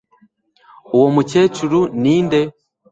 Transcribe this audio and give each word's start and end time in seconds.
uwo 0.95 1.07
mukecuru 1.15 1.79
ninde 2.01 2.39